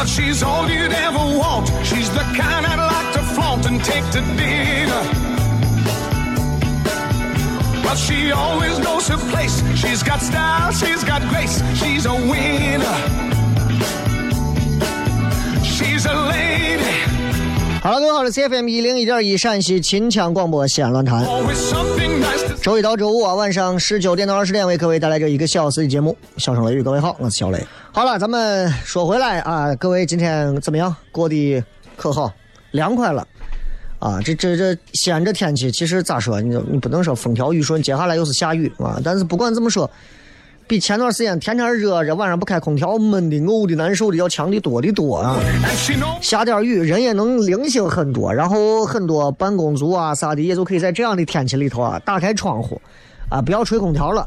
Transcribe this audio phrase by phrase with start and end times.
[0.00, 1.68] Well, she's all you'd ever want.
[1.84, 5.02] She's the kind I'd like to flaunt and take to dinner.
[7.82, 9.62] But she always knows her place.
[9.76, 11.62] She's got style, she's got grace.
[11.76, 12.96] She's a winner.
[15.62, 17.04] She's a lady.
[17.82, 21.24] 好了，各位好，这是 CFM 一零一点一陕西秦腔广播西安论坛。
[22.61, 26.15] 周一到周五啊，晚上十九点到二十点为各位带来这一个小时的节目。
[26.37, 27.59] 笑声雷雨，各位好，我是小雷。
[27.91, 30.95] 好了，咱们说回来啊，各位今天怎么样？
[31.11, 31.63] 过得
[31.97, 32.31] 可好？
[32.69, 33.27] 凉快了
[33.97, 34.21] 啊！
[34.23, 36.39] 这这这西安这天气，其实咋说？
[36.39, 39.01] 你你不能说风调雨顺，接下来又是下雨啊。
[39.03, 39.89] 但是不管怎么说，
[40.71, 45.35] 比前段时间天天热着，晚上不开空调闷的、呕的、难受的要强的多的多啊。
[46.21, 48.33] 下点雨，人也能灵性很多。
[48.33, 52.81] 然后很多办公族啊啥的，也就可以在这样的天气里头啊，打开窗户，
[53.27, 54.25] 啊，不要吹空调了。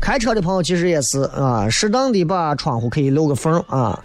[0.00, 3.96] 开车的朋友其实也是啊，适当的把窗户可以漏个缝啊。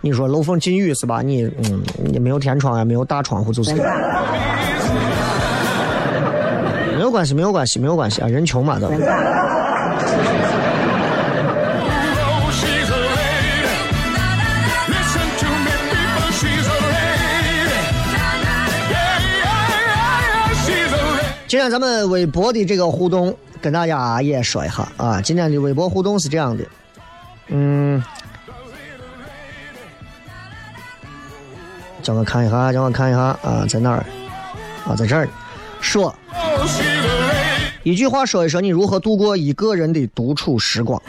[0.00, 1.22] 你说漏缝进雨是吧？
[1.22, 3.72] 你嗯，你没有天窗啊，没有大窗户就是。
[6.96, 8.90] 没有关系，没有关系，没有关系啊，人穷嘛都。
[21.56, 25.22] 今天咱们微博的这个互动，跟大家也说一下啊。
[25.22, 26.62] 今天的微博互动是这样的，
[27.48, 28.04] 嗯，
[32.02, 34.04] 叫我看一下，叫我看一下啊，在哪儿？
[34.86, 35.26] 啊，在这儿。
[35.80, 36.68] 说 Oh.
[37.84, 41.00] 一句话说一说你如何度过一个人的独处时光。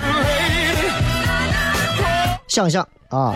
[2.48, 3.36] 想想啊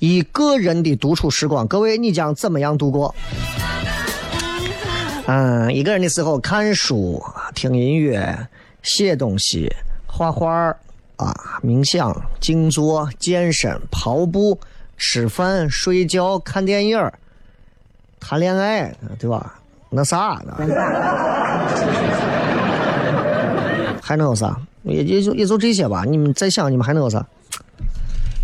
[0.00, 3.14] 一个人的独处时光，各位你将怎么样度过？
[5.26, 7.20] 嗯，一个人的时候看书、
[7.52, 8.38] 听音乐、
[8.82, 9.68] 写东西、
[10.06, 10.68] 画画
[11.16, 14.56] 啊，冥想、静坐、健身、跑步、
[14.96, 17.10] 吃饭、睡觉、看电影、
[18.20, 19.54] 谈恋爱，对吧？
[19.90, 20.56] 那啥呢？
[24.00, 24.56] 还能有啥？
[24.84, 26.04] 也也就也就这些吧。
[26.06, 27.26] 你们再想，你们还能有啥？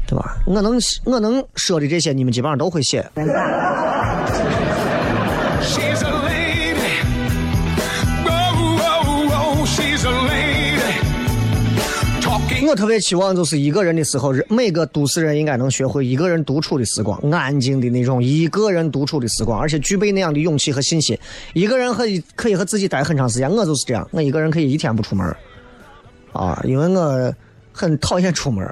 [0.09, 0.37] 对吧？
[0.47, 3.09] 我能我能说的这些，你们基本上都会写。
[12.72, 21.15] 我特别期望就是一个人的时候，人每个都市人应该能学会一个人独处的时光，安静的那种一个人独处的时光，而且具备那样的勇气和信心。
[21.53, 25.36] 一个人可以可以和自己待很长时间，我就是这样，我一个人可以一天不出门
[26.33, 27.34] 啊，因为我
[27.74, 28.66] 很讨厌出门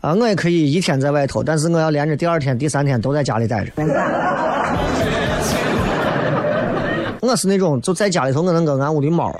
[0.00, 3.72] 啊，我也可以一天在外头，但是我要连着第二天、第三天都在家里待着。
[7.20, 9.38] 我是那种就在家里头，我能跟俺屋的猫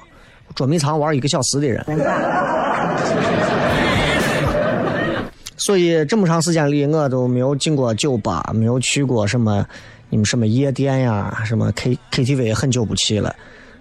[0.54, 1.82] 捉迷藏玩一个小时的人。
[5.66, 9.66] 所以这么长时间里，我都没有进过酒吧，没有去过什么
[10.10, 13.34] 你们什么夜店呀，什么 K KTV 很久不去了，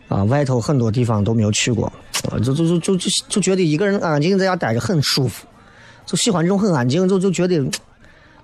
[0.07, 1.85] 啊，外头很多地方都没有去过，
[2.31, 5.45] 啊就就就就就就觉得一个人安静在家待着很舒服，
[6.07, 7.63] 就喜欢这种很安静，就就觉得，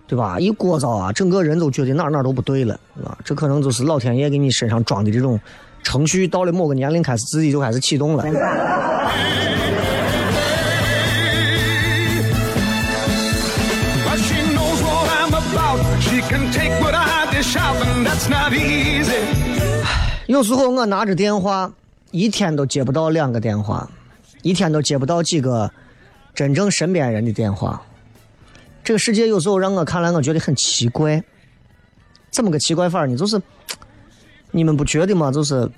[0.05, 0.39] 对吧？
[0.39, 5.39] 一聒噪啊，整个人都觉得哪哪都不对了，啊，这可能就是老天爷给你身上装的这种
[5.81, 8.23] 程序到了某个年龄开始自己就开始启动了。
[20.27, 21.71] 有时候我拿着电话，
[22.11, 23.87] 一天都接不到两个电话，
[24.41, 25.69] 一天都接不到几个
[26.33, 27.81] 真正身边人的电话。
[28.83, 31.21] 这个世界有时候让我看来，我觉得很奇怪。
[32.31, 33.17] 怎么个奇怪法儿呢？
[33.17, 33.39] 就是
[34.51, 35.29] 你们不觉得吗？
[35.31, 35.69] 就是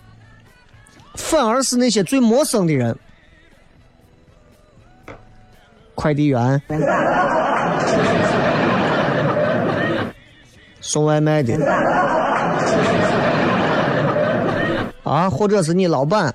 [1.16, 2.96] 反而是那些最陌生的人，
[5.96, 6.62] 快递员、
[10.80, 11.58] 送外卖的。
[15.14, 16.34] 啊，或者是你老板，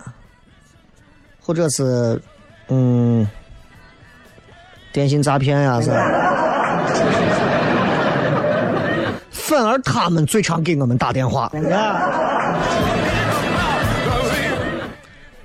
[1.41, 2.23] 或者是
[2.69, 3.27] 嗯，
[4.93, 5.91] 电信诈骗呀、是。
[9.33, 11.51] 反而他们最常给我们打电话。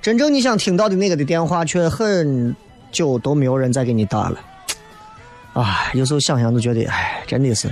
[0.00, 2.54] 真正你想听到的那个的电话，却很
[2.92, 4.38] 久都没有人再给你打了。
[5.54, 7.68] 啊，有时候想想都觉得，哎，真的是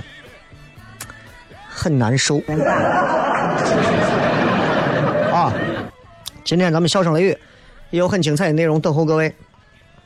[1.69, 2.41] 很难受。
[6.43, 7.37] 今天咱们笑声雷雨
[7.89, 9.33] 也有很精彩的内容等候各位，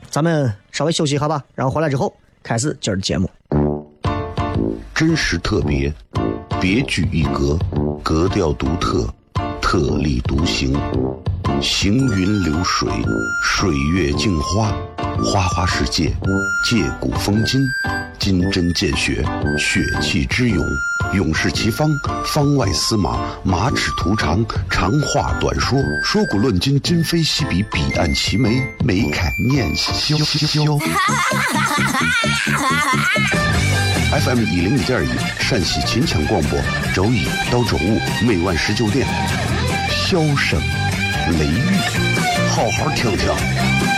[0.08, 2.14] 咱们稍微休息一下吧，然后回来之后
[2.44, 3.28] 开始今儿的节目。
[4.94, 5.92] 真实特别，
[6.60, 7.58] 别具一格，
[8.04, 9.08] 格调独特，
[9.60, 10.78] 特立独行，
[11.60, 12.88] 行云流水，
[13.42, 14.72] 水月镜花，
[15.24, 16.14] 花花世界，
[16.70, 17.60] 借古风今，
[18.18, 19.24] 金针见血，
[19.58, 20.64] 血气之勇，
[21.14, 21.88] 勇士齐方，
[22.26, 30.78] 方外司马，马齿图长，长话短说，说古论今，今非昔比，彼岸齐眉，眉开眼笑笑。
[34.10, 36.58] FM 一零一点一陕西秦腔广播，
[36.94, 39.06] 周一到周五每晚十九点，
[39.90, 40.60] 笑声
[41.38, 41.76] 雷雨，
[42.50, 43.97] 好好听听。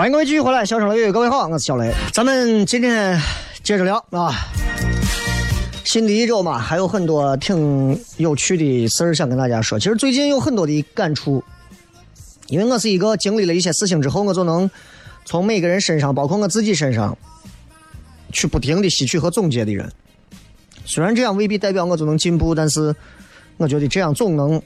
[0.00, 1.92] 欢迎各位继续回来，笑声雷雨，各位好，我是小雷。
[2.10, 3.20] 咱们今天
[3.62, 4.32] 接着聊啊，
[5.84, 9.78] 新的一周嘛，还有很多挺有趣的事儿想跟大家说。
[9.78, 11.44] 其实最近有很多的感触，
[12.46, 14.70] 因为我是一个经历了一些事情之后，我就能
[15.26, 17.14] 从每个人身上，包括我自己身上，
[18.32, 19.92] 去不停的吸取和总结的人。
[20.86, 22.96] 虽然这样未必代表我就能进步，但是
[23.58, 24.62] 我觉得这样总能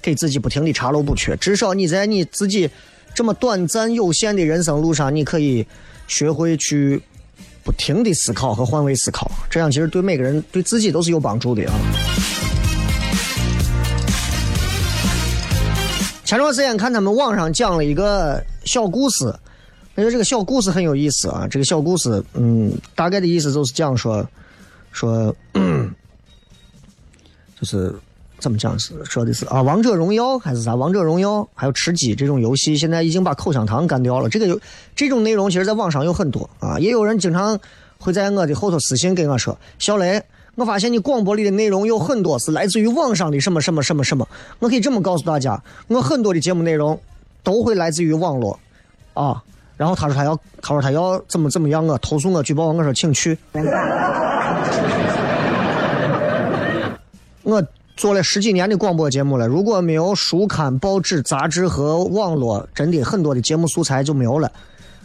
[0.00, 1.36] 给自己不停的查漏补缺。
[1.36, 2.70] 至少你在你自己
[3.14, 5.64] 这么短暂有限的人生路上，你可以
[6.08, 7.00] 学会去
[7.62, 11.74] 不停的思考和换位思考，这样其实对每个人对自己都是有帮助的啊。
[16.24, 19.26] 前段时间看他们网上讲了一个小故事，
[19.94, 21.46] 我觉得这个小故事很有意思啊。
[21.48, 24.28] 这个小故事，嗯，大概的意思就是讲说
[24.90, 25.34] 说，
[27.60, 27.94] 就是
[28.38, 30.74] 怎么讲是说的是啊，王者荣耀还是啥？
[30.74, 34.28] 王者荣耀还有吃鸡这种游戏，现在已经把口香糖干掉了。
[34.28, 34.60] 这个有
[34.94, 37.58] 这种内容，其实在网上有很多啊，也有人经常
[37.98, 40.22] 会在我的后头私信跟我说：“小雷，
[40.56, 44.28] 我发现你广播里的内容有很多是来自于网上的什么什么什么什么。”
[44.60, 47.00] 我可以这么告诉大家，我很多的节目内容
[47.42, 48.58] 都会来自于网络
[49.14, 49.42] 啊。
[49.76, 53.38] 然后他说他要，他说他要怎么怎么样我投诉我举报我，我说请去。
[57.42, 57.62] 我
[57.96, 64.50] 做了十几年的广播节目了，如果没有书刊、报纸、杂志和网络，真的很多的节目素材就没有了。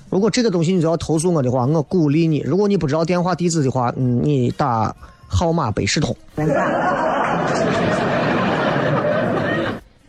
[0.10, 2.40] 如果这个东西你就要投诉我的话，我鼓励你。
[2.40, 4.96] 如果你不知道电话地址的话，嗯，你打
[5.28, 6.16] 号码北市通。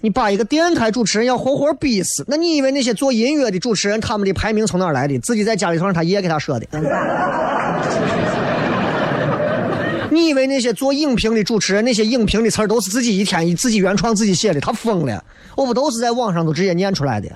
[0.00, 5.18] 你把一个电台主持人要活活逼死，那你以为那些做音乐的主持人他们的排名从哪来的？
[5.18, 6.66] 自己在家里头让他爷给他说的。
[10.10, 14.60] 你以为那些做影评的主持人，那些影评的词儿都是自己一天一自己原创自己写的？
[14.60, 15.24] 他疯了！
[15.56, 17.28] 我不都是在网上都直接念出来的？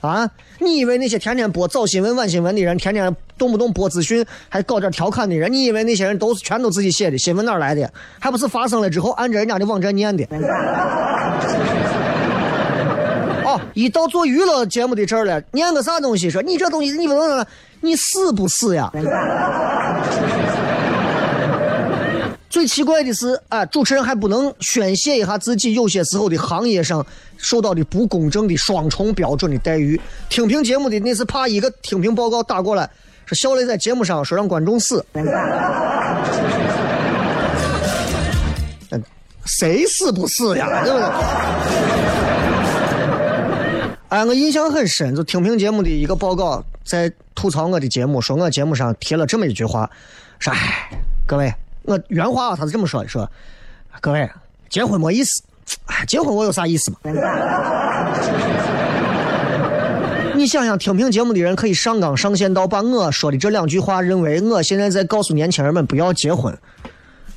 [0.00, 0.30] 啊！
[0.58, 7.18] 你以为那些天天播早新闻、晚新闻的人，天天动不动播资讯，还搞点调侃的人，你以为那些人都是全都自己写的？
[7.18, 7.92] 新闻哪来的？
[8.18, 10.24] 还不是发生了之后按着人家的网站念的？
[13.44, 16.30] 哦，一到做娱乐节目的这儿了，念个啥东西？
[16.30, 17.44] 说你这东西你不能，
[17.80, 18.90] 你死不死呀？
[22.50, 29.98] 最奇怪的是，啊，主持人还不能宣泄一下自己有些时候的行业上受到的不公正的双重标准的待遇。
[30.28, 32.90] 听评节目的那是怕一个听评报告打过来，
[33.24, 35.06] 说小雷在节目上说让观众死，
[39.46, 40.82] 谁死不死呀？
[40.82, 41.06] 对不对？
[44.08, 49.88] 哎，我印象很深，就听评节目的一个报告在吐槽我的节目，说我节目上提了这么一句话，
[50.40, 50.90] 说：“哎，
[51.28, 51.54] 各位。”
[51.90, 53.28] 我原话啊，他是这么说的：说
[54.00, 54.30] 各位
[54.68, 55.42] 结婚没意思，
[55.86, 56.98] 哎，结婚我有啥意思嘛？
[60.36, 66.56] 你想想，听评节目的人可以上纲上线到把我说的这两句话，认为我现在在告诉年轻人们不要结婚。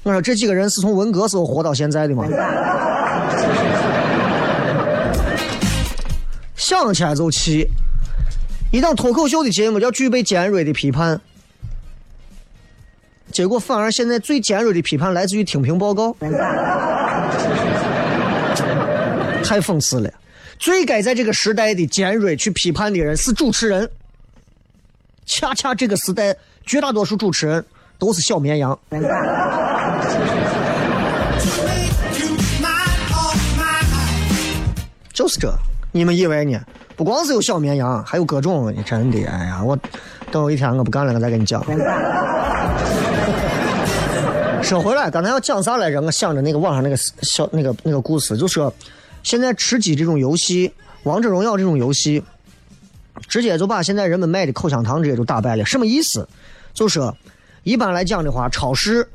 [0.04, 2.26] 我说这几个人是从文革时候活到现在的吗？
[6.56, 7.68] 想起来就气。
[8.72, 11.20] 一档脱口秀的节目要具备尖锐的批判。
[13.34, 16.16] 结果反而现在最尖锐的批判来自于听评报告，
[19.44, 20.10] 太讽刺了。
[20.60, 23.90] 最该在这个时代的尖锐去批判的人是主持人，
[25.26, 27.66] 恰恰这个时代绝大多数主持人
[27.98, 28.80] 都是小绵羊。
[35.12, 35.52] 就是这，
[35.92, 36.60] 你们以为呢？
[36.96, 39.76] 不光是有小绵羊，还有各种，真的，哎呀，我
[40.32, 41.60] 等有一天我不干了，我再跟你讲。
[44.64, 46.02] 说回来，刚才要讲啥来着？
[46.02, 48.74] 我想着那个网上那个小那个那个故事，就说
[49.22, 50.72] 现在吃鸡这种游戏，
[51.04, 52.24] 王者荣耀这种游戏，
[53.28, 55.66] 直接就把现在人们卖的口香糖直接就打败了。
[55.66, 56.28] 什么意思？
[56.74, 57.16] 就说
[57.64, 59.08] 一般来讲的话，超市、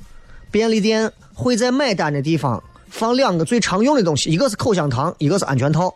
[0.50, 5.92] 便利店会在买单的地方放两个最常用的东西，一个是口香糖，一个是安全套。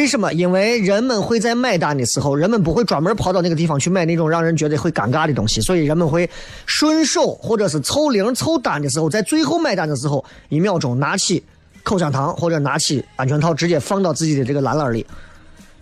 [0.00, 0.32] 为什么？
[0.32, 6.28] 因为人们会在买单的时候，人们不会专门跑到那个地方去买那种让人觉得会尴尬的东西，所以人们会
[6.64, 11.44] 顺手或者是凑零凑单的时候，在最后买单的时候，一秒钟拿起
[11.82, 15.04] 口香糖或者拿起安全套，直接放到自己的这个篮篮里。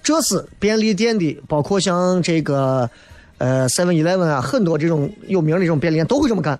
[0.03, 2.91] 这是便利店的，包括像这个
[3.39, 6.59] 呃 Seven Eleven 啊，很多这种有名的这种便利店都会这么干。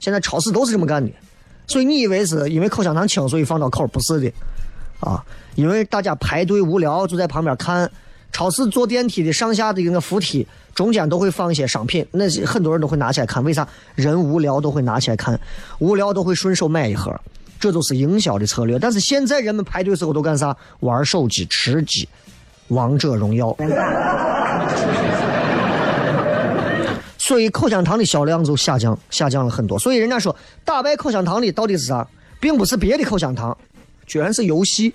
[0.00, 1.12] 现在超市都是这么干的。
[1.66, 3.86] 所以你以为是因为口香糖轻，所以放到口？
[3.88, 4.32] 不是的，
[5.00, 5.22] 啊。
[5.54, 7.90] 因为大家排队无聊，就在旁边看。
[8.32, 10.44] 超市坐电梯的上下的那个扶梯
[10.74, 13.44] 中间都会放一些商品，那些很多人都会拿起来看。
[13.44, 13.64] 为啥？
[13.94, 15.38] 人无聊都会拿起来看，
[15.78, 17.14] 无聊都会顺手买一盒，
[17.60, 18.76] 这都是营销的策略。
[18.76, 20.56] 但是现在人们排队时候都干啥？
[20.80, 22.08] 玩手机、吃鸡、
[22.66, 23.56] 王者荣耀。
[27.18, 29.78] 所以口香糖的销量就下降，下降了很多。
[29.78, 30.34] 所以人家说
[30.64, 32.04] 打败口香糖的到底是啥？
[32.40, 33.56] 并不是别的口香糖。
[34.06, 34.92] 居然是游戏，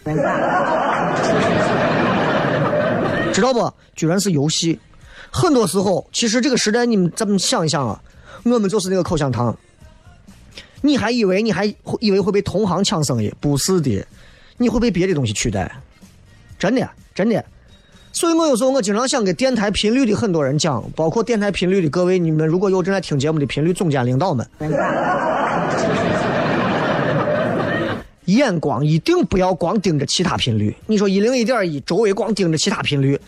[3.33, 3.71] 知道不？
[3.95, 4.79] 居然是游戏。
[5.31, 8.01] 很多时候，其实这个时代，你们咱们想一想啊，
[8.43, 9.55] 我们就是那个口香糖。
[10.81, 11.65] 你还以为你还
[11.99, 13.33] 以为会被同行抢生意？
[13.39, 14.05] 不是的，
[14.57, 15.71] 你会被别的东西取代。
[16.57, 17.43] 真的，真的。
[18.11, 24.49] 所以我有时候我经常想给电台频率的很多人讲，包括电台频率的各位，你们如果有正在听节目的频率总监领导们。
[28.35, 30.75] 眼光一定不要光盯着其他频率。
[30.87, 33.19] 你说一零一点一，周围光盯着其他频率，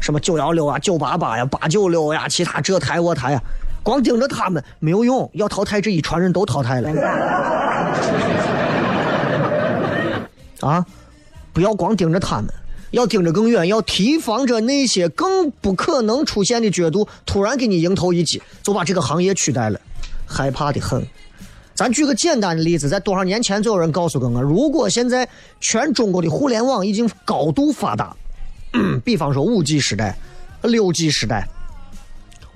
[0.00, 3.42] 什么九幺六啊、九八八呀、八九六呀，其他这台我台呀，
[3.82, 5.30] 光盯着他们没有用。
[5.34, 6.90] 要淘汰这一船人都淘汰了。
[10.60, 10.84] 啊，
[11.52, 12.46] 不要光盯着他们，
[12.90, 19.80] 要盯着更远，要提防着那些更不可能出现的角度，突然给你迎头一击，就把这个行业取代了，
[20.26, 21.06] 害怕的很。
[21.78, 25.28] 咱举个简单的例子，在多少年前就有人告诉过我，如果现在
[25.60, 28.16] 全中国的互联网已经高度发达，
[29.04, 30.18] 比方说五 G 时代、
[30.62, 31.46] 六 G 时代，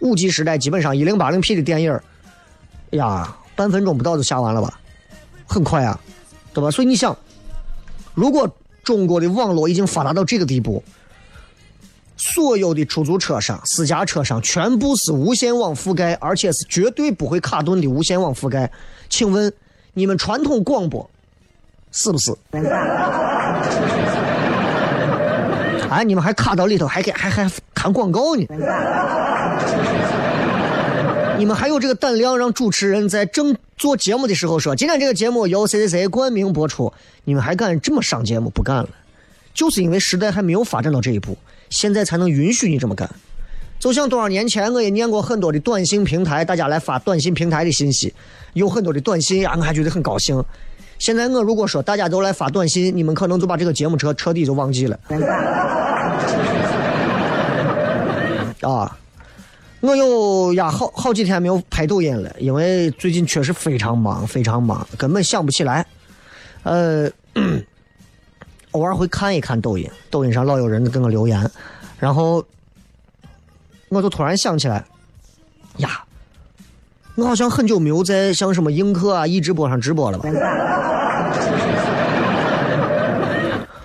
[0.01, 1.97] 五 G 时代基本上一零八零 P 的电影
[2.91, 4.81] 呀，半分钟不到就下完了吧，
[5.47, 6.01] 很快啊，
[6.53, 6.69] 对吧？
[6.69, 7.17] 所以你想，
[8.15, 8.53] 如果
[8.83, 10.83] 中国的网络已经发达到这个地步，
[12.25, 18.71] 所有的出租车上、私家车上全部是无线网覆盖，而且是绝对不会卡顿的无线网覆盖，
[19.09, 19.53] 请问
[19.93, 21.11] 你们传统广播
[21.91, 22.33] 是不是？
[25.91, 28.47] 哎，你们还卡到里头，还给还还看广告呢？
[31.37, 36.93] 你们还有这个胆量让主持人在正做节目的时候说，今天这个节目由谁谁谁冠名播出，
[37.25, 38.49] 你们还敢这么上节目？
[38.49, 38.89] 不干了，
[39.53, 41.37] 就是因为时代还没有发展到这一步，
[41.73, 43.11] 现在才能允许你这么干。
[43.81, 48.15] 就像多少年前，我也念过很多的短信平台，大家来发短信平台的信息，
[48.53, 50.41] 有很多的短信啊，我还觉得很高兴。
[51.01, 54.97] 现在我如果说大家都来发短信，你们可能就把这个节目彻彻底就忘记了。
[58.61, 58.97] 啊，
[59.81, 65.85] 我有呀好好几天没有拍抖音了，因为最近确实非常忙，非常忙，根本想不起来。
[66.63, 67.11] 呃，
[68.73, 71.51] 偶尔会看一看抖音，抖音上老有人给我留言，
[71.99, 72.45] 然后
[73.89, 74.85] 我就突然想起来，
[75.77, 76.03] 呀，
[77.15, 80.29] 我好像很久没有在像什么映客啊、易直播上直播了吧？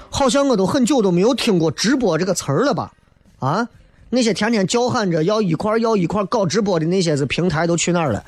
[0.10, 2.92] 好像我都很久都没有听过直播这个词儿了吧？
[3.40, 3.68] 啊，
[4.10, 8.24] 那些天天叫喊着要一块儿要一块儿搞直播的那些子平台都去哪儿了？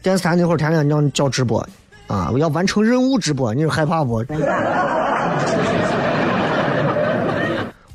[0.00, 1.68] 电视台那会儿天天让你叫直播，
[2.08, 4.24] 啊，我要完成任务直播，你说害怕不？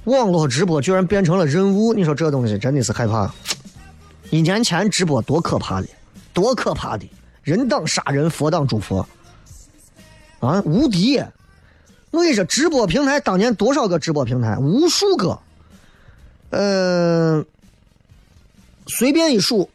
[0.06, 3.30] 网络直播居然变成了任务，你说这东西真的是害怕。
[4.30, 5.88] 一年前直播多可怕的，
[6.34, 7.10] 多可怕的，
[7.44, 9.08] 人挡杀人，佛挡诸佛，
[10.40, 11.18] 啊，无敌！
[12.12, 15.40] 我跟你说，直播平台当年多少个直播平台，无数个，
[16.52, 17.46] 嗯、
[18.88, 19.70] 随便一数，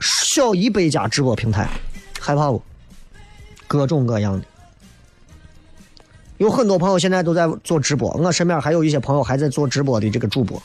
[0.00, 1.68] 小一百家直播平台，
[2.22, 2.62] 害怕不？
[3.66, 4.46] 各种各样的。
[6.38, 10.62] 有很多朋友现在都在做直播，我身边还有一些朋友还在做直播的这个主播，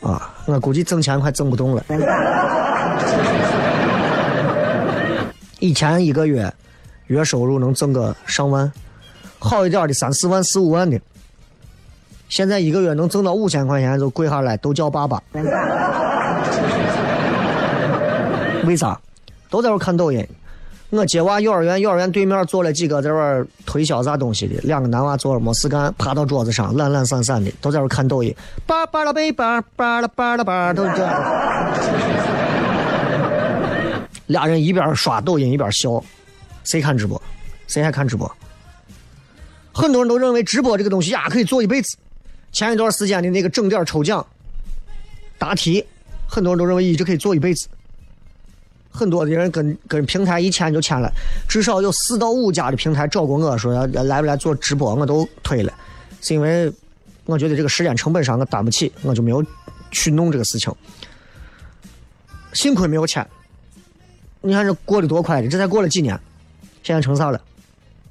[0.00, 1.84] 啊，我估计挣钱快挣不动了。
[5.58, 6.54] 以前一个月
[7.08, 8.72] 月收入能挣个上万，
[9.40, 11.00] 好一点的三四万、四五万的，
[12.28, 15.20] 现在一个月能挣到五千块钱就跪下来都叫爸爸。
[18.64, 19.00] 为啥？
[19.50, 20.26] 都在这看抖音。
[20.90, 28.34] 我接娃幼儿园，幼儿园对面坐了几个在这推销啥东西的，两个男娃坐着没事干，趴到桌子上懒懒散散的，都在这看抖音，
[28.66, 31.22] 叭叭了呗叭叭了叭了叭，都这样。
[34.28, 36.02] 俩人一边刷抖音一边笑，
[36.64, 37.20] 谁看直播？
[37.66, 38.30] 谁还看直播？
[39.72, 41.96] 很多人都认为直播这个东西呀可以做一辈子。
[42.50, 44.24] 前一段时间的那个整点抽奖
[45.36, 45.84] 答题，
[46.26, 47.68] 很多人都认为一直可以做一辈子。
[48.98, 51.08] 很多的人跟跟平台一签就签了，
[51.48, 55.72] 至少有四到五家的平台找过我说要来不来做直播，我都推了，
[56.20, 56.72] 是因为
[57.24, 59.44] 我觉得这个时间成本上我担不起，我就没有
[59.92, 60.74] 去弄这个事情。
[62.52, 63.24] 幸亏没有签，
[64.40, 66.18] 你看这过得多快的，这才过了几年，
[66.82, 67.40] 现在成啥了？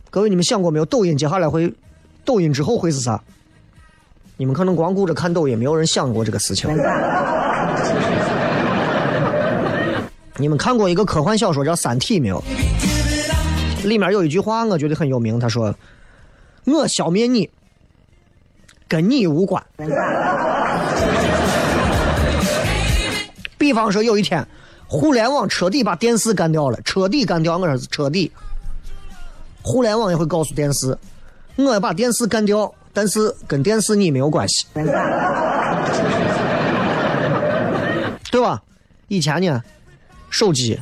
[0.09, 0.85] 各位你们想过没有？
[0.85, 1.73] 抖音接下来会，
[2.23, 3.21] 抖音之后会是啥？
[4.37, 6.69] 你们可能光顾着看抖音，没有人想过这个事情。
[10.39, 12.43] 你们看过一个科幻小说叫《三体》没有？
[13.83, 15.73] 里面有一句话我觉得很有名，他说
[16.65, 17.49] ：“我消灭你，
[18.87, 19.63] 跟你无关。”
[23.57, 24.45] 比方说有一天，
[24.87, 28.31] 互联网彻底把电视干掉了，彻底干掉，我说是彻底。
[29.63, 30.95] 互联网也会告诉电视，
[31.55, 34.65] 我要把电视干掉，但是跟电视你没有关系，
[38.29, 38.61] 对吧？
[39.07, 39.61] 以前呢？
[40.29, 40.79] 手机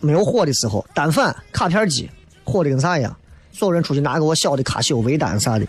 [0.00, 2.10] 没有火的时候，单反、卡片机
[2.44, 3.14] 火的跟啥一样？
[3.52, 5.66] 所有人出去拿个我小的卡西欧微单啥的，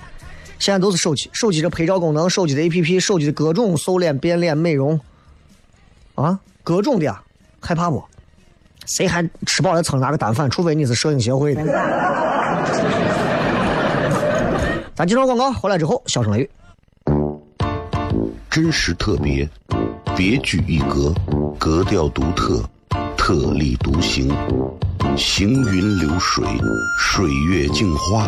[0.59, 1.29] 现在都是手机。
[1.33, 4.99] 手机的拍照功能，手机的 APP，手机的各种瘦脸、变脸、美容，
[6.15, 7.21] 啊，各种的呀，
[7.59, 8.03] 害怕不？
[8.85, 10.49] 谁还吃饱了撑拿个单反？
[10.49, 11.63] 除非你是摄影协会的。
[14.95, 16.49] 咱接着广告，回来之后小声雷雨。
[18.49, 19.49] 真实特别，
[20.15, 21.13] 别具一格，
[21.57, 22.63] 格调独特，
[23.15, 24.29] 特立独行，
[25.15, 26.45] 行云流水，
[26.97, 28.27] 水月镜花，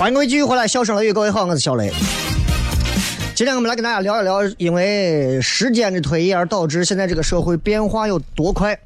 [0.00, 1.92] 欢迎各位继续回来，笑声雷雨，各位好，我是小雷。
[3.34, 8.80] 今天我们来跟大家聊一聊，因为时间的推移而导致现在这个社会变化有多快。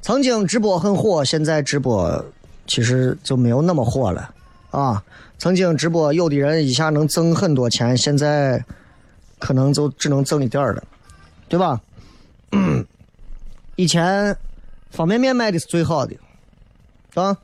[0.00, 2.24] 曾经直播很火，现在直播
[2.66, 4.34] 其实就没有那么火了
[4.72, 5.00] 啊。
[5.38, 8.64] 曾经直播有的人一下能挣很多钱，现在
[9.38, 10.82] 可能就只能挣一点儿了，
[11.48, 11.80] 对吧？
[13.76, 14.36] 以前
[14.90, 16.16] 方便面卖的是最好的，
[17.14, 17.38] 啊。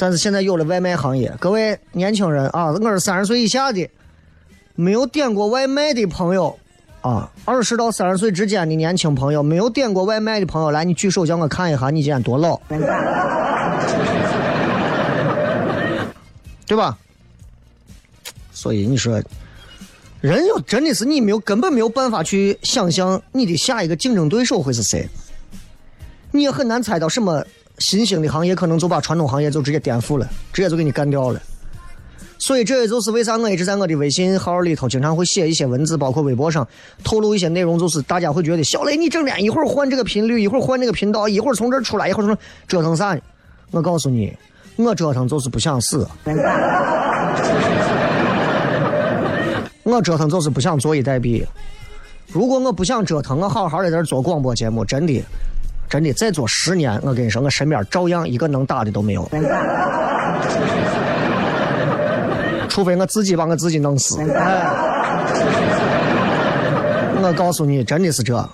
[0.00, 3.86] 但是现在有了外卖行业，各位年轻人啊，我是三十岁以下的，
[4.74, 6.58] 没有点过外卖的朋友
[7.02, 12.58] 啊，二十到三十岁之间的年轻朋友，没有点过外卖的朋友，来，你举手叫我看一下，你今年多老，
[16.66, 16.96] 对吧？
[18.52, 19.22] 所以你说，
[20.22, 25.06] 人有真的是你没有根本没有办法去想象你的下一个竞争对手会是谁，
[26.32, 27.44] 你也很难猜到什么。
[27.80, 31.42] 新兴的行业可能就把传统行业就直接颠覆了，直接就给你干掉了。
[32.38, 36.66] 所以这也就是为啥我一直在我的微信号里头经常会写一些文字，包括微博上
[37.04, 43.20] 透露一些内容，就是大家会觉得小雷你整天一会儿换这个频率，一会儿换那个频道，一会儿从这儿出来，一会儿从折腾啥呢？
[43.72, 44.34] 我告诉你，
[44.76, 46.08] 我折腾就是不想死。
[49.82, 51.44] 我折腾就是不想坐以待毙。
[52.28, 55.22] 如果我不想折腾，我好好的在这做广播节目，真的。
[55.90, 59.28] 真的，再做十年，我跟你说，我身边照样一个能打的都没有。
[62.68, 64.16] 除非我自己把我自己弄死。
[67.22, 68.48] 我告诉你，真的是这啊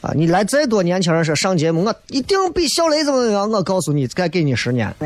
[0.00, 0.12] 啊！
[0.14, 3.50] 你来再多年轻人说上节目，我一定比小雷怎么样？
[3.50, 4.92] 我告诉你，再给你十年。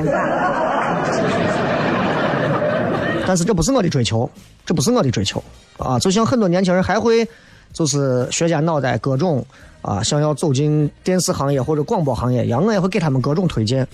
[3.26, 4.30] 但是这不是我的追求，
[4.64, 5.42] 这不是我的追求
[5.78, 5.98] 啊！
[5.98, 7.28] 就像很多年轻人还会
[7.72, 9.44] 就是削尖脑袋各种。
[9.82, 13.86] 啊，想要走进电视行业或者广播行业一样，我也会给他们各种推荐。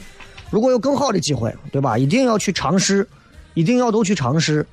[0.50, 1.98] 如果有更好的机会，对吧？
[1.98, 3.06] 一定要去尝试，
[3.54, 4.66] 一定要都去尝试。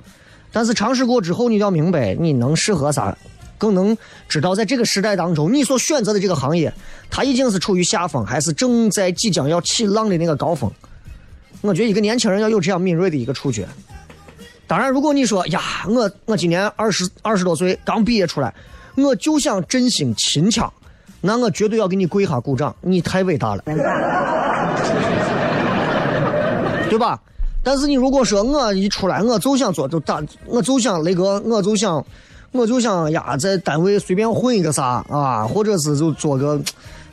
[0.52, 3.16] 但是尝试过之后，你要明白你能适合啥，
[3.58, 3.96] 更能
[4.28, 6.72] 知道在这个时代当中，你所选择的这个行业，
[7.10, 10.70] 它已经是处于下风，还是正在即将要起浪的那个高峰。
[11.60, 13.66] 我觉得一个年轻人要有这样敏锐的一个触觉。
[14.66, 18.54] 当然，如果你说呀，我我今年二十二十多岁，刚毕业出来，
[18.96, 20.72] 我就想振兴秦腔。
[21.22, 23.62] 那我绝对要给你跪下鼓掌，你太伟大了，
[26.90, 27.18] 对吧？
[27.64, 32.04] 但是你如果说我一出来，我就想做就打，我就想雷哥，我就想，
[32.50, 36.60] 我就想呀，在单位随便混一个啥啊，或者是就做个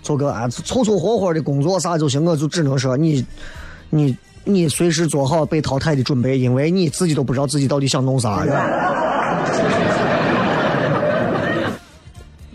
[0.01, 3.23] 做个啊凑凑合合的工作啥就行，我就只能说你
[3.91, 8.43] 你你随时做好被淘汰的准备，因为你自己都不知道自己到底想弄啥。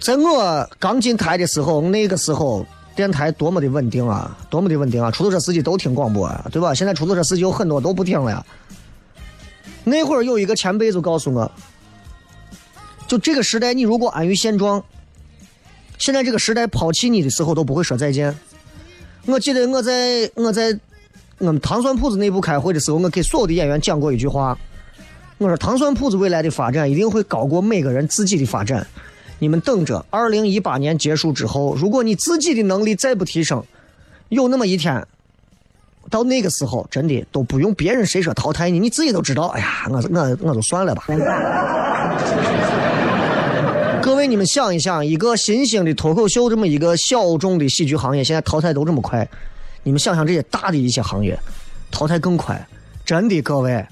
[0.04, 5.10] 在我刚进台的时候，那个时候电台多么的稳定啊，多么的稳定啊！
[5.10, 6.74] 出租车司机都听广播啊，对吧？
[6.74, 8.44] 现在出租车司机有很多都不听了。
[9.82, 11.50] 那会儿有一个前辈就告诉我，
[13.08, 14.84] 就这个时代，你如果安于现状，
[15.96, 18.36] 现在这个时代抛弃你的时候都不会说再见。
[19.24, 20.78] 我记得我在我在
[21.38, 24.58] 我们糖蒜铺子内部开会的时候，我给所有的演员讲过一句话，
[25.38, 28.86] 我说糖蒜铺子未来的发展一定会高过每个人自己的发展。
[29.44, 33.62] 你们等着，二零一八年结束之后，如果你自己的能力再不提升，
[34.30, 35.06] 有那么一天，
[36.08, 39.48] 到那个时候，真的都不用别人谁说淘汰你，你自己都知道。
[39.48, 41.04] 哎呀，我我我就算了吧。
[44.00, 49.28] 各位，你们想一想，一个新兴的脱口秀这么一个小众的喜剧行业，现在淘汰都这么快，
[49.82, 51.38] 你们想想这些大的一些行业，
[51.90, 52.66] 淘汰更快。
[53.04, 53.84] 真的，各位，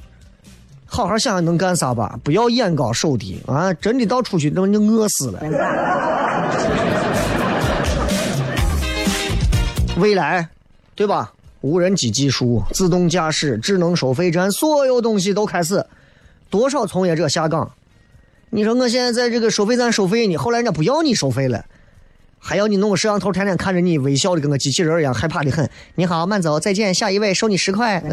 [0.94, 3.72] 好好想想能干啥吧，不要眼高手低啊！
[3.72, 5.40] 真的到出去都就饿死了。
[9.96, 10.46] 未来，
[10.94, 11.32] 对吧？
[11.62, 15.86] 无人机技术、自动驾驶、智能收费站，所有东西都开始，
[16.50, 17.70] 多少从业者下岗？
[18.50, 21.64] 你说我现在在这个收费站收费呢，后来人家不要你收费了，
[22.38, 25.70] 还要你弄个摄像头，天天看着你微笑的跟个机器人一样，害怕的很。
[25.94, 27.98] 你好，慢走，再见，下一位，收你十块。
[28.04, 28.10] 嗯、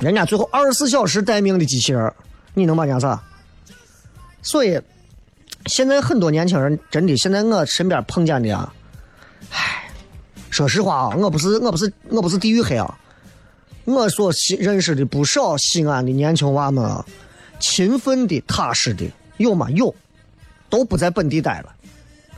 [0.00, 2.12] 人家最后二十四小时待命的机器人，
[2.54, 3.22] 你能把人家啥？
[4.42, 4.80] 所以，
[5.66, 8.72] 现在很多年轻人真的，现在我身边碰见的啊，
[9.50, 9.90] 唉，
[10.50, 12.98] 说实话啊，我不是我不是我不是地域黑啊。
[13.84, 17.04] 我所认识的不少西安的年轻娃们啊，
[17.58, 19.04] 勤奋的、踏实的
[19.38, 19.68] 有吗？
[19.70, 19.92] 有，
[20.70, 21.74] 都不在本地待了，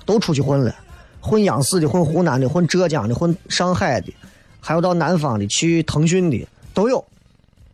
[0.06, 0.74] 都出去混了，
[1.20, 4.14] 混央视的、混湖南的、混浙江的、混上海的，
[4.60, 7.04] 还有到南方的去腾讯的都有。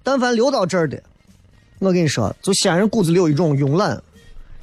[0.07, 1.03] 但凡留到这儿的，
[1.81, 4.01] 我跟你说，就西安人骨子里有一种慵懒，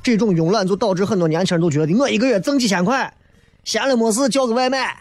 [0.01, 3.13] 这种慵懒就导致很多年轻人都觉得我一个月挣几千块，
[3.65, 4.95] 闲了没事叫个外卖，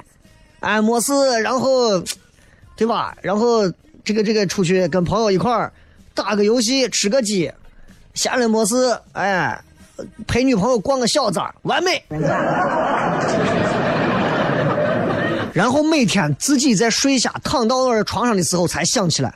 [0.58, 2.02] 哎，没事，然后，
[2.76, 3.16] 对吧？
[3.22, 3.72] 然后。
[4.04, 5.72] 这个这个出去跟朋友一块儿
[6.12, 7.48] 打个游戏，吃个鸡，
[8.14, 9.62] 闲了没事，哎，
[10.26, 12.02] 陪女朋友逛个小寨，完美。
[15.54, 19.32] 然后每天自己在睡下躺到那床上的时候，才想起来，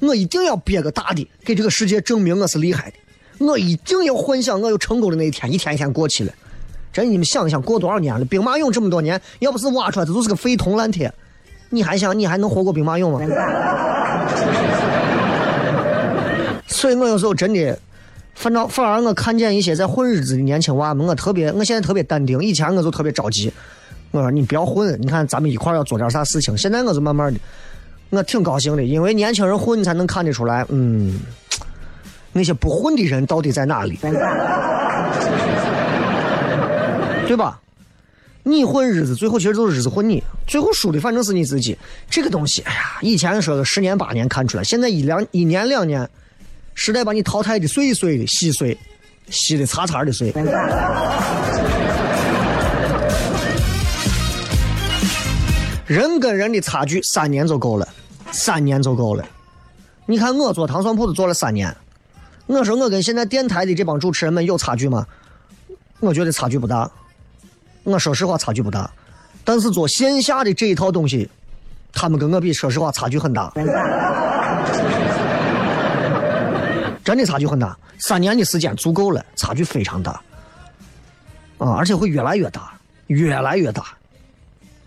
[0.00, 3.44] 我一定要憋个大的，给这个世界证明我是厉害的。
[3.44, 6.32] 我一定要幻想我有成功的那一天，一天一天过去了。
[6.92, 8.24] 真，你们想一想，过多少年了？
[8.24, 11.12] 兵马俑这么多年，要不是挖出来，这就是个废铜烂铁。
[11.70, 13.20] 你还想，你还能活过兵马俑吗？
[16.66, 17.78] 所以我有时候真的，
[18.34, 22.42] 反正反而我看见一些在混日子的年轻娃们，我特别，我现在特别淡定。
[22.42, 23.52] 以前我就特别着急，
[24.10, 26.56] 我说你不要混，你看咱们一块要做点啥事情。
[26.56, 27.38] 现在我就慢慢的，
[28.10, 31.20] 我挺高兴的，因为年轻人混，才能看得出来，嗯，
[32.32, 33.98] 那些不混的人到底在哪里，
[37.26, 37.60] 对吧？
[38.44, 41.76] 你混日子，最后其实就是日子混你，最后输的反正是你自己。
[42.08, 46.08] 这个东西，哎呀，以前说的十年八年看出来，现在一两一年两年，
[46.74, 48.74] 时代把你淘汰的碎碎的、稀碎、
[49.28, 50.32] 稀的擦擦的碎。
[55.88, 57.88] 人跟人的差距三年就够了，
[58.30, 59.24] 三年就够了。
[60.04, 61.74] 你看我做糖蒜铺子做了三年，
[62.46, 65.06] 我说我跟现在电台的这帮主持人们有差距吗？
[66.00, 66.90] 我觉得差距不大。
[67.84, 68.90] 我说实话差距不大，
[69.44, 71.26] 但是做线下的这一套东西，
[71.90, 73.50] 他们跟我比，说实话差距很大，
[77.02, 77.74] 真的差距很大。
[77.98, 80.12] 三年的时间足够了，差距非常大，
[81.56, 82.74] 啊，而且会越来越大，
[83.06, 83.84] 越来越大，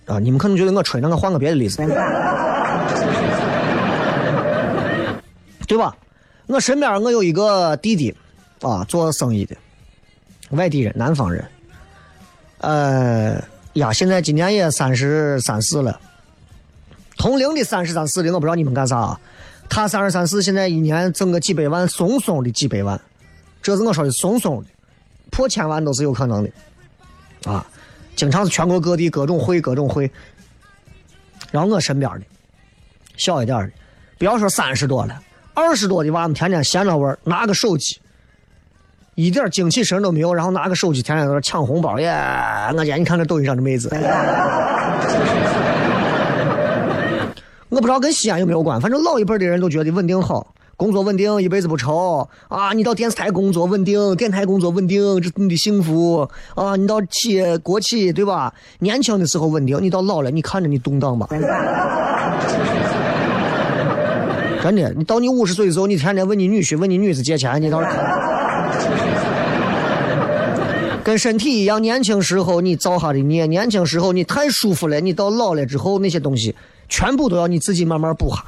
[0.05, 0.19] 啊！
[0.19, 1.77] 你们可能觉得我吹，那我换个别的例子，
[5.67, 5.95] 对吧？
[6.47, 8.13] 我身边我有一个弟弟，
[8.61, 9.55] 啊，做生意的，
[10.49, 11.45] 外地人，南方人。
[12.57, 13.41] 呃
[13.73, 15.97] 呀，现在今年也三十三四了，
[17.15, 19.17] 同龄的三十三四的，我不知道你们干啥。
[19.69, 22.99] 他三十三四，现在一年挣个几百万，松松的几百万，
[23.61, 24.67] 这是我说的松松的，
[25.29, 26.49] 破千万都是有可能的。
[27.49, 27.65] 啊，
[28.15, 30.10] 经常是全国各地各种会各种会。
[31.52, 32.21] 然后我身边的
[33.17, 33.71] 小一点的，
[34.17, 35.21] 不要说三十多了，
[35.54, 37.97] 二十多的娃们天天闲着玩，拿个手机。
[39.15, 42.10] 一点精气神都没有，然后拿个手机天天在那抢红包耶！
[42.74, 43.89] 我见你看这抖音上的妹子，
[47.67, 52.74] 我不知道跟西安有没有关，反正老一辈的人都觉得稳定好，工作稳定，一辈子不愁啊！
[52.74, 56.76] 你到电视台工作稳定，电台工作稳定，这是你的幸福啊！
[56.76, 58.52] 你到企业国企对吧？
[58.80, 61.28] 年轻的时候稳定，你到老了，你看着你动荡吧。
[64.63, 67.88] 真的，你到你五十岁的时候，你天天问你女婿、问你女子借钱，你倒是。
[71.04, 76.56] 跟身体一样，年轻时候你造下的孽，年轻时候你太舒服了，你到老了之后那些东西，
[76.89, 78.44] 全部都要你自己慢慢补下。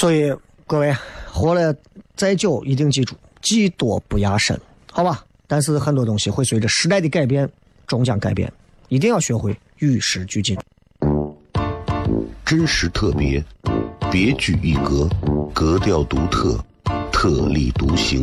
[0.00, 0.34] 所以
[0.66, 0.96] 各位
[1.30, 1.76] 活了
[2.16, 4.58] 再久，一定记住，技多不压身，
[4.90, 5.22] 好吧？
[5.46, 7.46] 但是很多东西会随着时代的改变，
[7.86, 8.50] 终将改变，
[8.88, 10.56] 一定要学会与时俱进。
[12.46, 13.44] 真实特别，
[14.10, 15.06] 别具一格，
[15.52, 16.58] 格调独特。
[17.12, 18.22] 特立独行，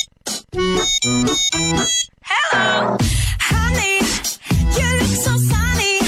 [0.81, 0.89] Hello
[3.39, 6.01] honey，you look so sunny.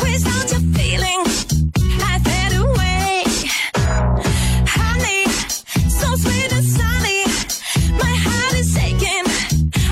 [0.00, 1.26] Without your feeling,
[2.00, 3.24] I fade away.
[4.68, 5.26] Honey,
[5.90, 7.24] so sweet and sunny.
[7.98, 9.26] My heart is aching.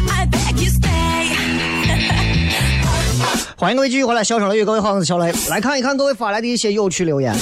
[0.08, 1.34] I beg you stay.
[3.56, 5.34] 欢迎各位继续回来，小声雷雨，各位好，我是小雷。
[5.48, 7.34] 来看一看各位发来的一些有趣留言。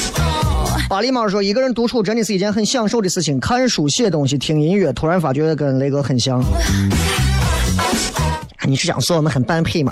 [0.92, 6.44] 巴狸猫说：“一个人独处真的是一件很享受的事情，看书、写东西、听音乐，突然发觉跟雷哥很像。
[8.66, 9.90] 你是想说我们很般配吗？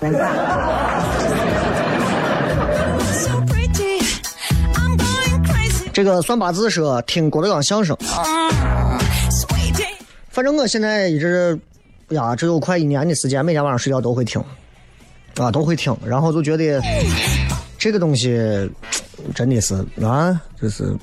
[5.90, 7.96] 这个算八字说听郭德纲相声，
[10.28, 11.58] 反正我现在一直
[12.10, 14.38] 呀，只有快一年的时间，每天晚上睡觉都会听，
[15.38, 16.78] 啊，都会听，然后就觉得
[17.78, 18.70] 这个东西
[19.34, 20.94] 真的是啊，就是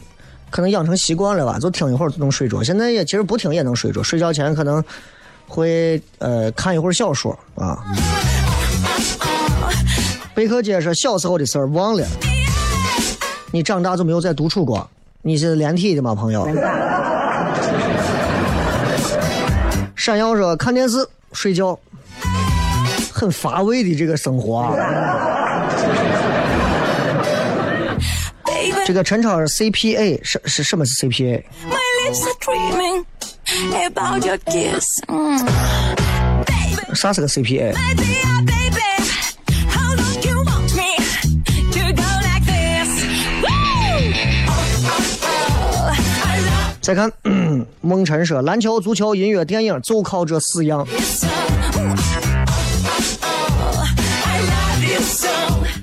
[0.49, 2.63] 可能养成习惯了吧，就听一会儿就能睡着。
[2.63, 4.83] 现在也其实不听也能睡着，睡觉前可能
[5.47, 7.83] 会呃看一会儿小说啊。
[10.33, 12.05] 贝克姐说小时候的事儿忘了，
[13.51, 14.87] 你长大就没有再独处过？
[15.23, 16.47] 你是连体的吗，朋友？
[19.95, 21.77] 闪耀说看电视睡觉，
[23.11, 24.73] 很乏味的这个生活啊。
[28.87, 33.05] 这个陈超是 CPA 是是什么是 CPA？my lips are dreaming
[33.85, 35.01] about your kiss.
[35.07, 35.43] Mm.
[36.45, 36.95] Baby.
[36.95, 37.73] 啥是个!
[44.47, 45.91] Oh,
[46.45, 47.11] love 再看
[47.81, 50.79] 梦辰说篮球、足球、音乐、电影就靠这四样。
[50.79, 50.87] Oh.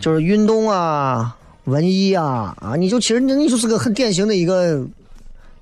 [0.01, 4.83] 就是运动啊、文艺啊啊，你就其实你你就是个很典型的一个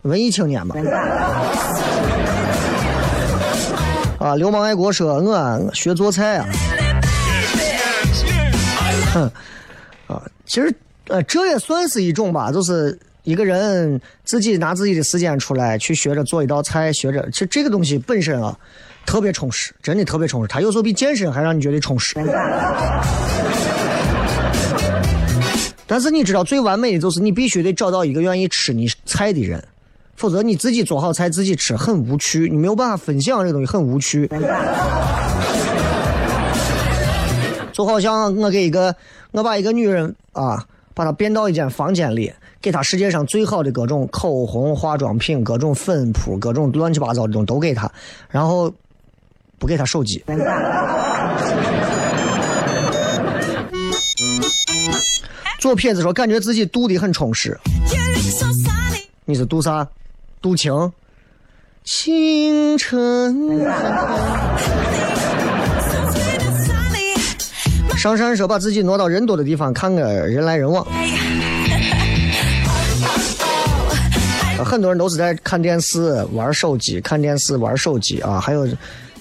[0.03, 0.75] 文艺青年嘛。
[4.19, 6.47] 啊，流氓爱国说，我学做菜啊，
[9.13, 9.31] 哼，
[10.07, 10.73] 啊，其实
[11.09, 18.57] 呃，这也算是一种吧，就是一个人自己拿自己的时间出来去学着做一道菜，学着，其实这个东西本身啊，
[19.05, 22.15] 特别充实，真的特别充实，它有时候比健身还让你觉得充实。
[25.87, 29.63] 但是你知道最完美的就是你必须得找到一个愿意吃你菜的人，
[30.17, 34.29] 否则你自己做好菜自己吃很无趣，你没有办法分享这个东西很无趣。
[37.73, 38.95] 就好像我给一个
[39.33, 40.65] 我把一个女人啊，
[40.95, 47.91] 把她变到一间房间里，给她世界上最好的各种口红、化妆品、各种粉扑、各种乱七八糟的东西都给她，
[48.29, 48.73] 然后
[49.59, 50.23] 不给她手机。
[55.63, 57.57] 左撇子说，感觉自己度的很充实。
[59.25, 59.87] 你是度啥？
[60.41, 60.93] 度情？
[61.85, 63.61] 清晨。
[67.97, 70.85] 上山的时候把自己挪到人多的地方，看个人来人往。
[74.65, 78.67] 很多人都是在看电视、玩手机、看电视、玩手机啊，还有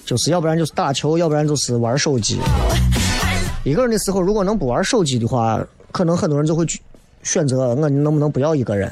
[0.04, 2.40] 就是要不然就是打球，要不然就是玩手机。
[3.62, 6.80] 一个人的时候，如果能不玩手机的话，可能很多人就会去
[7.22, 8.90] 选择我，能不能不要一个人？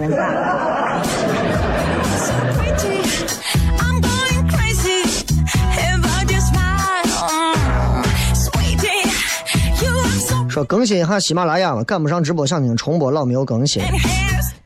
[10.49, 13.81] 说更新一下喜马拉雅嘛，赶不上直播，想听重播，老没有更新。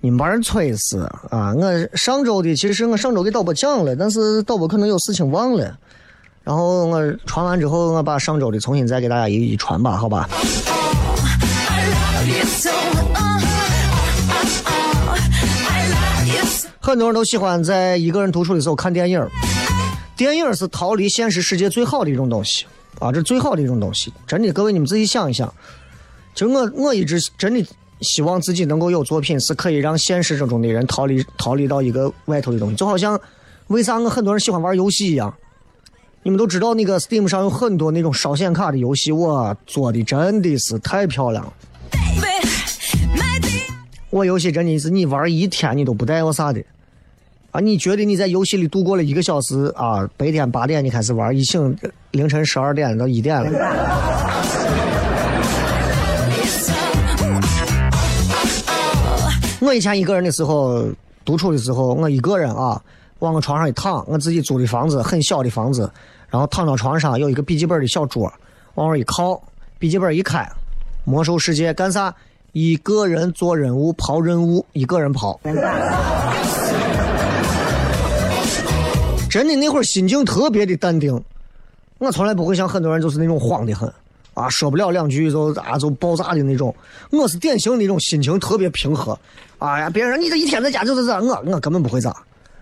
[0.01, 1.55] 你们把人催死啊！
[1.55, 5.76] 我上周的，其实我上周给导播讲了，但是导播可能有事情忘了。
[6.43, 10.28] 然后我传完之后，我把上周的重新再给大家一一传吧，好吧。
[16.85, 19.26] 很多人都喜欢在一个人独处的时候看电影。
[20.14, 22.66] 电影是逃离现实世界最好的一种东西
[22.99, 24.12] 啊，这是最好的一种东西。
[24.26, 25.51] 真的，各位你们自己想一想，
[26.35, 27.66] 就我我一直真的
[28.03, 33.18] 希望自己能够有作品是可以让现实中的人逃离逃离到一个外头的东西，就好像
[33.68, 35.35] 为啥我很多人喜欢玩游戏一样。
[36.22, 41.53] 你们都知道那个 Steam 上有很多那种烧显卡的游戏，我，做的真的是太漂亮了。
[44.15, 46.62] 我游戏真的是你玩一天你都不带我啥的，
[47.51, 51.77] 啊，你觉得你在游戏里度过了一个小时啊，白天八点你开始玩，一醒
[52.12, 53.51] 凌晨十二点到一点了。
[59.59, 60.85] 我以前一个人的时候，
[61.25, 62.81] 独处的时候，我一个人啊，
[63.19, 65.91] 往我床上一躺，我自己租的房子很小的房子，
[66.31, 68.33] 然后躺到床上有一个笔记本的小桌，
[68.77, 69.43] 往那一靠，
[69.77, 70.49] 笔记本一开，
[71.03, 72.15] 魔兽世界干啥？
[72.55, 75.41] 一个人做任务，跑任务，一个人跑。
[79.29, 81.21] 真的那会儿心境特别的淡定，
[81.99, 83.93] 我从来不会像很多人就是那种慌得很
[84.35, 86.73] 啊，说不了两句就啊就爆炸的那种。
[87.11, 89.19] 我是典型的那种心情特别平和。
[89.59, 92.15] 哎呀，别人你这一天在家就是这，我我根本不会咋。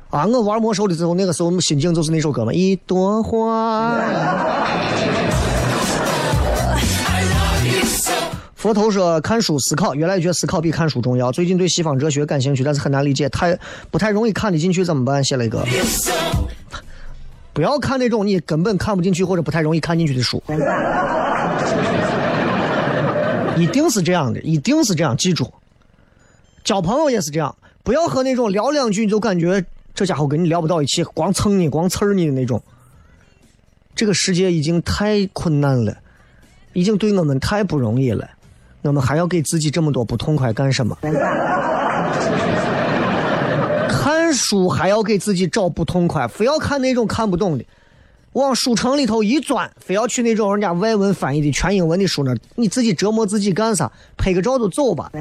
[0.09, 3.99] 啊，我玩魔兽的时候，那个时候心境就是那首歌嘛，一朵花。
[8.63, 11.33] 佛头说看书思考，原来觉得思考比看书重要。
[11.33, 13.59] 最近对西方哲学感兴趣，但是很难理解，太
[13.91, 15.25] 不太容易看得进去，怎么办？
[15.25, 15.67] 写了一个，
[17.53, 20.41] 不要看那种你根本看不进去或者不太容易看进去的书。
[23.57, 25.53] 一定是这样的，一定是这样，记住。
[26.63, 27.53] 交朋友也是这样，
[27.83, 32.63] 不要和那种聊两句你就感觉这家伙跟你聊不到一起，光蹭你、光呲你的那种。
[33.97, 35.97] 这个世界已经太困难了，
[36.75, 38.31] 已经对我们太不容易了，
[38.83, 40.97] 我们还要给自己这么多不痛快干什么？
[43.89, 47.65] 看书还要给自己找不痛快，非要看那种看不懂的，
[48.33, 53.91] 往书城里头一钻，非要去那种人家外文翻译的全英文的书那，你自己折磨自己干啥？
[54.17, 55.13] 拍个照就走吧。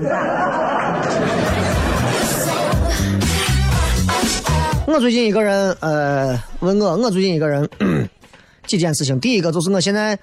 [4.87, 7.69] 我最近一个人，呃，问我，我最近一个人
[8.65, 9.19] 几件事情。
[9.19, 10.17] 第一个就是我现在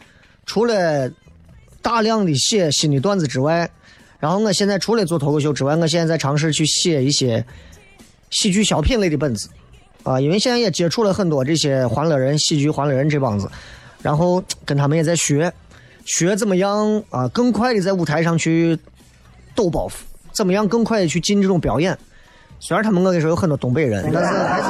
[0.45, 1.09] 除了
[1.83, 3.71] 大量的写新的段子之外，
[4.19, 7.45] 然后我现在除了做脱口秀之外，我现在在尝试去写一些
[8.31, 9.49] 喜剧小品类的本子
[10.03, 13.49] 啊，因为现在也接触了很多这些欢乐人、喜剧欢乐人这帮子，
[14.03, 15.53] 然后跟他们也在学，
[16.05, 18.79] 学怎么样啊，更快的在舞台上去
[19.55, 19.93] 抖包袱，
[20.33, 21.97] 怎么样更快的去进这种表演。
[22.61, 24.67] 虽然他们我跟你说有很多东北人，但是还是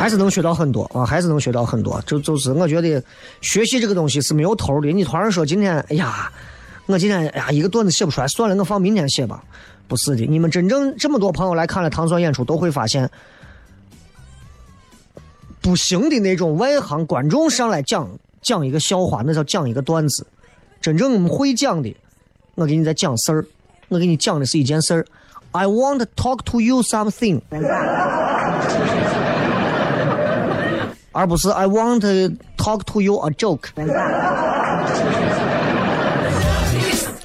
[0.00, 2.00] 还是能学到很多啊，还是能学到很多。
[2.06, 3.04] 就就是我觉得
[3.42, 4.90] 学习这个东西是没有头的。
[4.90, 6.32] 你突然说今天，哎呀，
[6.86, 9.44] 我今天哎呀一个段子写不出来，算了，我放明天写吧。
[9.86, 13.10] 不是的，你们真正这么多朋友来看了糖蒜演出，都会发现，
[15.60, 18.08] 不行的那种外行观众上来讲
[18.40, 20.26] 讲一个笑话，那叫讲一个段子。
[20.80, 21.94] 真正我们会讲的，
[22.54, 23.44] 我给你在讲事儿，
[23.88, 25.04] 我给你讲的是一件事儿。
[25.52, 27.42] I want to talk to you something，
[31.12, 33.68] 而不是 I want to talk to you a joke。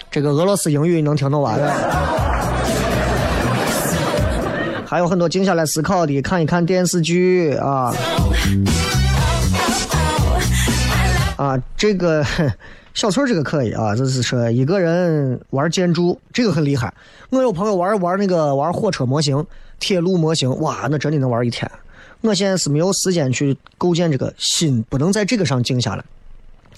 [0.09, 1.57] 这个俄罗斯英语能听懂吧？
[4.87, 7.93] 还有很多静下来思考的，看一看电视剧啊
[11.35, 12.23] 啊，这个
[12.93, 16.93] 小翠儿这个可以啊，就是说一个人玩建筑，这个很厉害。
[17.29, 19.45] 我有朋友玩玩那个玩火车模型、
[19.79, 21.69] 铁路模型，哇，那真的能玩一天。
[22.21, 26.03] 我现在是没有时间去构建这个心，不能在这个上静下来，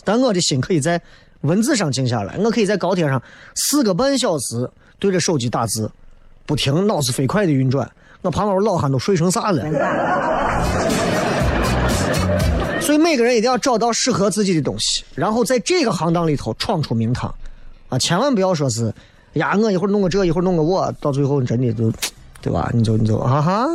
[0.04, 1.02] 但我的心可以在
[1.42, 2.36] 文字上静下来。
[2.38, 3.22] 我可以在高铁上
[3.56, 4.70] 四个半小时
[5.00, 5.90] 对着手机打字，
[6.46, 7.90] 不停脑子飞快的运转。
[8.22, 9.64] 我旁边老汉都睡成啥了？
[12.82, 17.34] 所以每个人一定要找到适合自己的东西，然后在这个行当里头闯出名堂，
[17.90, 18.94] 啊，千万不要说是，
[19.34, 21.92] 呀，我一会儿弄个这，一会儿弄个我，到最后真的就，
[22.48, 22.70] 对吧？
[22.74, 23.68] 你就你就哈哈。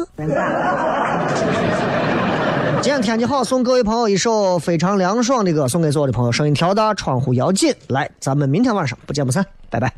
[2.80, 6.32] 今天天气好，送各位朋友一首非常凉爽的歌，送给所有的朋友。
[6.32, 7.74] 声音调大，窗户要紧。
[7.88, 9.92] 来，咱们明天晚上不见不散，拜拜。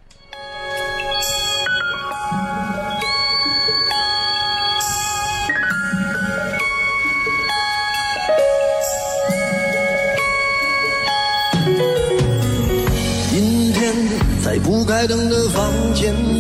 [14.87, 16.34] 台灯的房间，当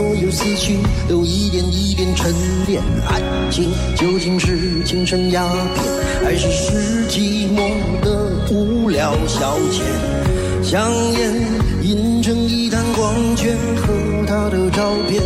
[0.00, 2.32] 所有思绪都一点一点沉
[2.64, 3.20] 淀，爱
[3.50, 5.84] 情究竟是精神鸦片，
[6.24, 7.68] 还是世纪末
[8.00, 9.82] 的无聊消遣？
[10.64, 11.34] 香烟
[11.82, 13.92] 氲成一滩光圈和
[14.26, 15.22] 他的照片，